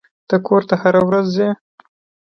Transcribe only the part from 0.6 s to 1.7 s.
ته هره ورځ ځې.